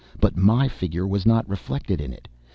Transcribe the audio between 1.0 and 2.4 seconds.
was not reflected in it